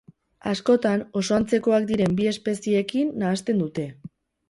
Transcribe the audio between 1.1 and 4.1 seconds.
oso antzekoak diren bi espeziekin nahasten dute.